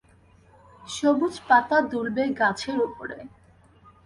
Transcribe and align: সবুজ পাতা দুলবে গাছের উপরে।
সবুজ 0.87 1.35
পাতা 1.47 1.77
দুলবে 1.91 2.23
গাছের 2.39 2.77
উপরে। 2.87 3.17